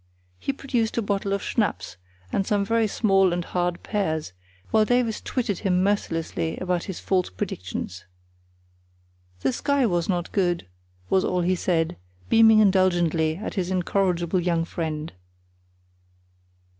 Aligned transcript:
He 0.39 0.51
produced 0.51 0.97
a 0.97 1.01
bottle 1.03 1.31
of 1.31 1.43
schnapps 1.43 1.95
and 2.31 2.47
some 2.47 2.65
very 2.65 2.87
small 2.87 3.31
and 3.31 3.45
hard 3.45 3.83
pears, 3.83 4.33
while 4.71 4.83
Davies 4.83 5.21
twitted 5.21 5.59
him 5.59 5.83
mercilessly 5.83 6.57
about 6.57 6.85
his 6.85 6.99
false 6.99 7.29
predictions. 7.29 8.05
"The 9.41 9.53
sky 9.53 9.85
was 9.85 10.09
not 10.09 10.31
good," 10.31 10.65
was 11.11 11.23
all 11.23 11.41
he 11.41 11.53
said, 11.53 11.97
beaming 12.29 12.57
indulgently 12.57 13.35
at 13.35 13.53
his 13.53 13.69
incorrigible 13.69 14.39
young 14.39 14.65
friend. 14.65 15.13